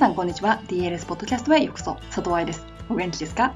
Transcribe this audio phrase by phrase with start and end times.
[0.00, 0.62] さんこんにちは。
[0.66, 1.96] DLS ポッドキャストへようこそ。
[2.06, 2.64] 佐藤愛です。
[2.88, 3.52] お元気ですか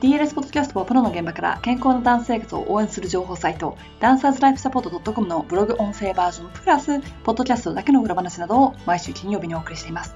[0.00, 10.14] ？DLS ポッドキャストはプロの現場から健康なダンス生活を応援する情報サイトダンサーズライフサポート .com のブログ音声バージョンプラスポッドキャストだけの裏話などを毎週金曜日にお送りしています。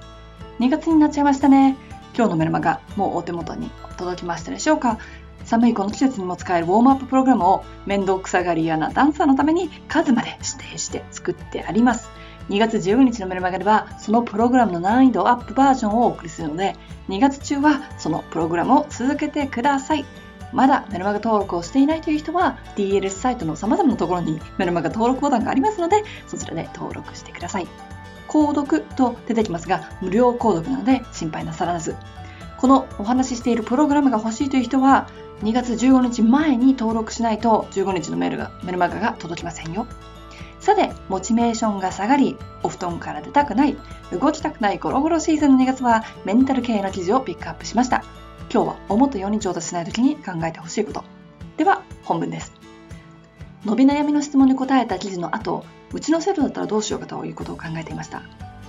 [0.57, 1.77] 2月になっちゃいましたね。
[2.15, 4.97] 今日のメルマガもうお手元に届きましたでしょうか？
[5.45, 12.09] 寒いこの季節にも使えるウォームアッププログラムを面倒くさがり屋なダンサーのために数まで指定して作ってあります。
[12.49, 16.75] 2月15日のメルマガではそのプログラムの難易度アップバージョンをお送りするので
[17.09, 20.05] 2月中はそのプログラムを続けてください。
[20.53, 27.67] まだメルマガ登録をしていないという人は DLS サイトの様々なところにメルマガ登録ボタンがありますのでそちらで登録してください。
[28.27, 31.95] 購読と出てきますが無料購読なので心配なさらず。
[32.57, 35.07] このお話ししているプログラムが欲しいという人は
[35.41, 39.87] 2月15日前に登録しないと15日のメールがメルマガが届きませんよ。
[40.61, 43.75] さて、モチベーションが下がり、お布団から出たくない、
[44.11, 48.03] 動きたくないゴロゴロシーズンの2月はメンタル系の記事をピックアップしました。
[48.53, 51.03] 今日は思ったように上達しない時に考えてほしいこと。
[51.57, 52.53] では、本文です。
[53.65, 58.21] 伸び悩みの質問に答えた記事の後、うちの生徒だったらどうしようかということを考えていました。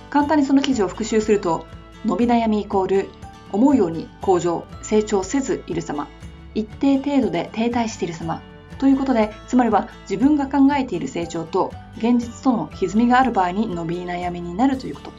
[0.09, 1.67] 簡単にその記事を復習すると、
[2.05, 3.09] 伸び悩みイコール、
[3.51, 6.07] 思うように向上、成長せずいる様、
[6.55, 8.41] 一定程度で停滞している様
[8.77, 15.11] ということで、つまりは自分が考えている成長と現実との歪みがある場合に伸び悩みになるということ。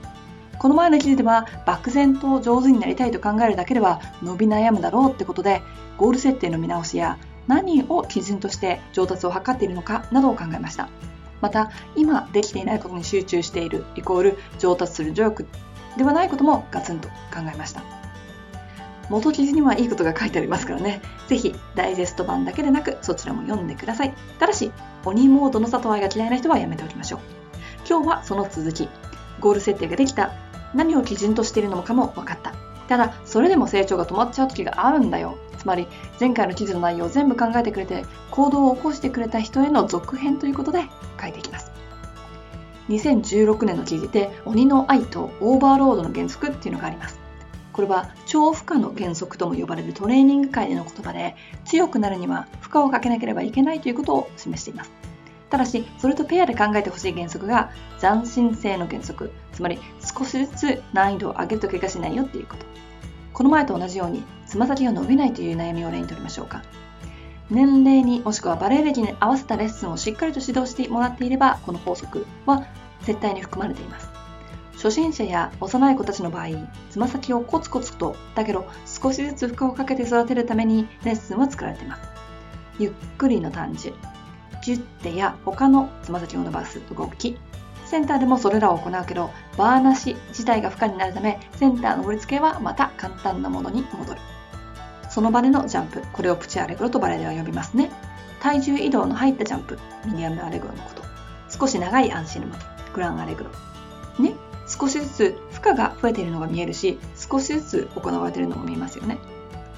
[0.59, 5.63] この前の記事では漠然と上手になりたいと考えるだけでは伸び悩むだろうってことで、
[5.99, 10.89] ゴール設定の見直しや何を基準として上達を図っているのかなどを考えました。
[11.41, 15.47] また、今できていないことに集中しているイコール上達する努力
[15.99, 17.15] ではないこともガツンと考
[17.53, 18.04] えました。
[19.11, 21.03] 元記事にはいいことが書いてありますからね。
[21.29, 24.15] ぜひ、ダイジェスト版だけでなく、そちらも読んでください。
[24.39, 24.73] ただし、
[25.05, 27.21] 鬼モードの里愛が嫌いな人はやめておきましょう。
[27.89, 28.89] 今日はその続き。
[29.41, 30.33] ゴール設定ができた。
[30.75, 32.55] 何を基準としているのかも分かった。
[32.89, 35.39] ただ、それでも成長が止まっちゃう時があるんだよ。
[35.59, 35.87] つまり、
[36.21, 40.85] 前回の記事の内容を全部考えてくれて、行動を起こしてくれた人への続編ということで
[41.21, 41.73] 書いていきます。
[42.89, 47.24] 2016年の記事で、鬼の愛とオーバーロードの原則っていうのがあります。
[47.75, 54.93] これは超負荷の原則とも呼ばれるトレーニング界での言葉で強くなるには負荷をかけなければいけないということを示しています。
[55.51, 62.65] ただしそれとペアで考えてほしい原則が斬新性の原則つまり少しずつ難易度を上げると怪我しないよっていうこと。
[63.33, 66.63] この前と同じようにつま先が伸びないという悩みを例にとりましょうか。
[67.51, 72.65] 年齢にもしくはバレエ歴に合わせたレッスンをしっかりと指導してもらっていればこの法則は
[73.03, 74.14] 絶対に含まれています。
[74.85, 76.49] 初心者や幼い子たちの場合、
[76.91, 82.03] つま先をコツコツと、だけど少しずつ負荷をかけて育てるためにレッスンは作られています。
[82.79, 83.95] ゆっくりの短寿、
[84.63, 87.39] ジュッテや他のつま先を伸ばす動き、
[87.87, 94.21] センターでもそれらを行うけど、バーなし自体が負荷になるため、センターの盛り付けはまた簡単なものに戻る。
[95.09, 97.91] その場でのジャンプ、これをプチアレグロとバレエでは呼びますね。
[98.41, 101.03] 体重移動の入ったジャンプ、ミニアムアレグロのこと。
[101.49, 102.59] 少し長いアンシルマ、
[102.93, 103.51] グランアレグロ。
[104.23, 104.35] ね、
[104.79, 109.19] 少しずつ負荷が増えているのが見えるし少しずつ行われているのも見えますよね。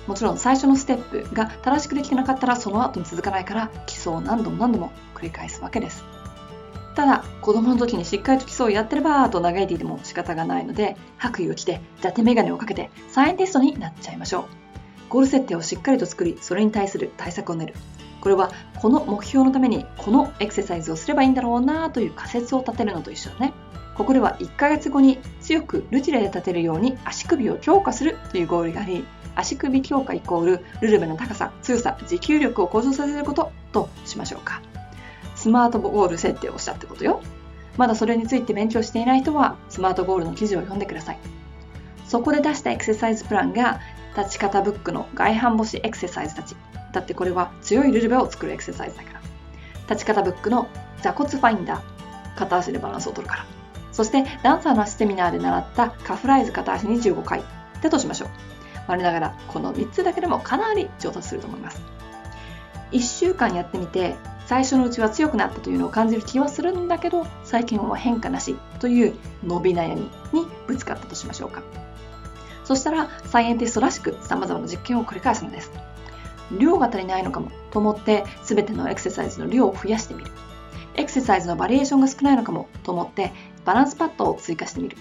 [0.06, 6.04] もちろん最初のステップが正しくできてなかったらその後に続かないから基礎を何度も何度も繰り返すわけです。
[6.94, 14.44] ただ子供の時にしっかりと基礎をやってればと嘆いていても仕方がないので白衣を着て伊達眼鏡をかけてサイエンティストになっちゃいましょう。
[15.10, 17.74] ゴール設定をしっかりと作りそれに対する対策を練る。
[18.20, 23.52] これはこの目標のためにこのエクササイズをすればいいんだろうなという仮説を立てるのと一緒だね。
[23.96, 34.60] ここでは1ヶ月後に強くルチレで立てるように足首を強化するというゴールがあり、足首強化イコールルルベの高さ、強さ、持久力を向上させることとしましょうか。
[35.34, 37.22] スマートゴール設定をしたってことよ。
[37.76, 41.18] まだそれについて勉強していない人はスマートゴールの記事を読んでください。
[42.06, 43.80] そこで出したエクササイズプランが
[44.16, 46.54] 立ち方ブックの外反母趾エクササイズたち。
[46.92, 49.20] だってこれは強いルルベを作るエクササイズだから。
[49.90, 50.68] 立ち方ブックの
[51.02, 52.36] 座骨ファインダー。
[52.36, 53.46] 片足でバランスを取るから。
[53.96, 57.42] そしてダンサーの足セミナーで習ったカフライズ片足25回
[57.80, 58.28] だとしましょう。
[58.88, 61.80] 我ながらこの3つだけでもかなり上達すると思います。
[62.92, 71.62] 1週間やってみて最初のうちは強くなったというのを感じる気はするんだけど最近は変化なしという伸び悩みにぶつかったとしましょうか。
[72.64, 75.72] そしたらサイエンティストらしく様々な実験を繰り返すのです。
[76.58, 80.30] 量が足りないのかもと思って全てのエクササイズの量を増やしてみる。
[80.96, 83.32] エクササイズのバリエーションが少ないのかもと思って
[83.64, 84.96] バランスパッドを追加してみる。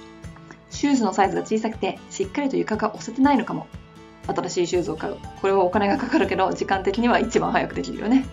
[0.70, 3.68] シューズのサイズが小さくてしっかりと床が押せてないのかも。
[4.28, 5.18] 新しいシューズを買う。
[5.42, 8.26] これはお金がかかるけど時間的には一番早くできるよね。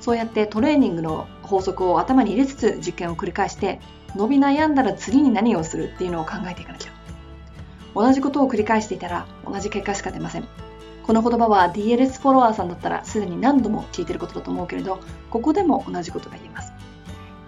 [0.00, 3.80] そうやってトレーニングの法則を頭に入れつつ実験を繰り返して
[4.14, 6.92] 伸び悩んだら次に何をするっていうのを考えていかなきゃ。
[7.94, 10.48] 同じことを繰り返していたら同じ結果しか出ません。
[11.02, 16.69] この言葉は DLS フォロワーさんだったらすでに何度も聞いてることだと思うけれど、ここでも同じことが言えます。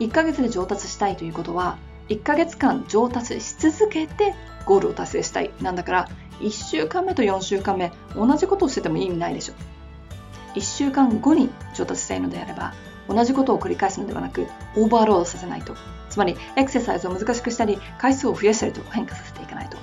[0.03, 1.79] 1ヶ月で上達したいということは、
[2.09, 4.35] 1ヶ月間上達し続けて
[4.67, 6.09] ゴールを達成したいなんだから、
[6.41, 9.55] 1週間目と4週間目、同じことをしてても意味ないでしょ。
[10.55, 12.75] 1週間後に上達したいのであれば、
[13.09, 14.47] 同じことを繰り返すのではなく、
[14.77, 15.75] オーバーロードさせないと。
[16.11, 19.79] つまり、エクササイズを難しくしたり、回数を増やしたりと変化させていかないと。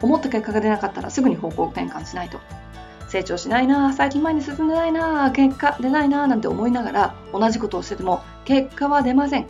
[0.00, 2.40] 思った結果が出なかったらすぐに方向転換しないと。
[3.12, 9.46] 成長しないな最近前に進んでないな結果出ないななんて思いながら同じことをしてても結果は出ません。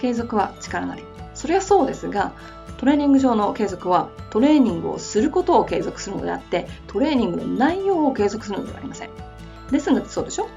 [0.00, 1.04] 継続は力なり。
[1.34, 2.32] そりゃそうですが、
[2.78, 9.10] トレーニング上の継続はトレーニングをすることを継続するのであってトレーニングの内容を継続するのではありません
[9.70, 10.48] レッスンだってそうでしょ？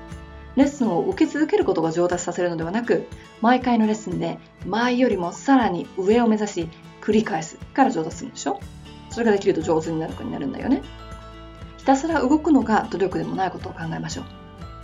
[0.56, 3.06] レッスンを受け続けることが上達させるのではなく
[3.42, 6.70] 毎回のレッスンで前よりもさらに上を目指し
[7.02, 8.62] 繰り返すから上達するんでしょ？
[9.10, 10.82] それができると上手になるかになるんだよね
[11.84, 14.26] ひたすら動くのが努力でもないことを考えましょう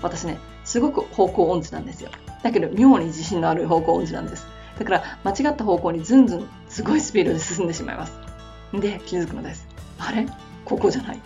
[0.03, 2.11] 私ねすごく方向音痴なんですよ
[2.43, 4.45] だけど妙に自信のある方向音痴なんです
[4.79, 8.13] だから間違った方向にずんずんすごいスピードで進んでしまいます。
[8.73, 9.67] で、気づくのです。
[9.99, 10.25] あれ？
[10.63, 11.19] ここじゃない。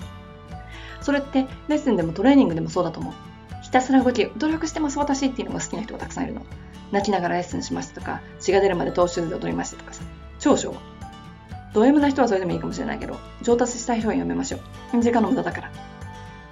[1.02, 3.14] それってレッスンでもトレーニングでもそうだと思う。
[3.62, 6.42] ひたすら動き、努力してます私っていうのが好きな人がたくさんいるの。
[6.92, 10.02] 泣きながらレッスンしますとか、血が出るまで投手で踊りましたとかさ。
[10.40, 10.74] 長所。
[11.74, 14.58] ド M な人はそれでもいいかもしれないけど、上達したい人はやめましょ
[14.94, 15.02] う。
[15.02, 15.72] 時間の無駄だから。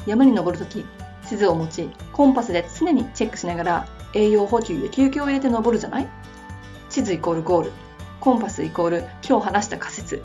[0.06, 0.86] 山に登るとき、
[1.28, 6.08] 地図を持ち、コンパスで常にチェックしながら、栄養補給や休憩を入れて登るじゃない？
[6.90, 7.72] 地図イコールゴール。
[8.20, 10.22] コンパスイコール今日話した仮説。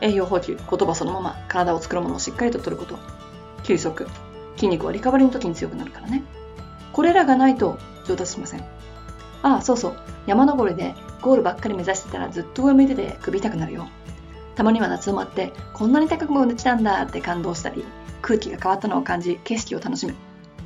[0.00, 2.98] 栄養補給、言葉そのまま体を作るものをしっかりと取ること。
[3.64, 4.06] 休息。
[4.56, 6.22] 筋肉はリカバリーの時に強くなるからね。
[6.92, 8.60] これらがないと上達しません。
[9.42, 9.96] ああ、そうそう。
[10.26, 13.88] 山登りでゴールばっかり目指してたらずっと上向いてて首痛くなるよ。
[14.60, 17.82] たまには夏を待ってこんなに高く落ちたんだって感動したり、
[18.20, 20.14] 空気が変わったのを感じ景色を楽しむ。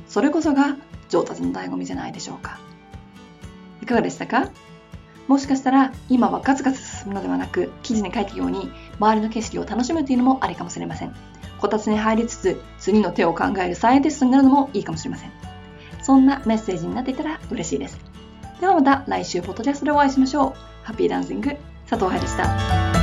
[0.05, 0.75] それこそが
[1.07, 2.59] 上達の醍醐味じゃないでしょうか。
[3.81, 4.49] いかがでしたか？
[5.29, 8.69] もしかしたら今はガツガツ進むのではなく記事に書いたように
[8.99, 11.15] 周りの景色を楽しむというのもありかもしれません。
[11.61, 15.31] こたつに入りつつ次の手を考えるサイエンティストになるのもいいかもしれません。
[16.01, 17.97] そんなメッセージになっていたら嬉しいです。
[18.59, 20.53] ではまた来週ポッドキャストでお会いしましょう。
[20.83, 21.55] ハッピーダンシング
[21.87, 22.94] 佐藤愛でした。